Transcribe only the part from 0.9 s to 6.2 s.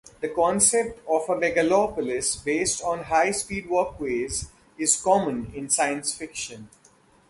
of a megalopolis based on high-speed walkways is common in science